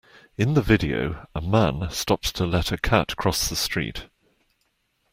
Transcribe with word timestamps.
In 0.35 0.55
the 0.55 0.63
video, 0.63 1.27
a 1.35 1.41
man 1.41 1.87
stops 1.91 2.31
to 2.31 2.47
let 2.47 2.71
a 2.71 2.77
cat 2.79 3.15
cross 3.17 3.47
the 3.47 3.55
street. 3.55 4.07